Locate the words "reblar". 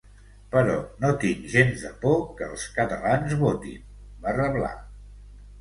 4.43-4.73